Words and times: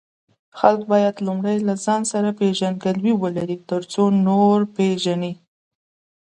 خلک 0.59 0.81
باید 0.91 1.15
لومړی 1.25 1.57
له 1.67 1.73
ځان 1.85 2.01
سره 2.11 2.29
پیژندګلوي 2.39 3.13
ولري، 3.23 3.57
ترڅو 3.69 4.03
نور 4.27 4.57
پیژني. 4.75 5.33